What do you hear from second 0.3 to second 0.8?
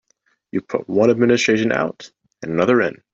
You've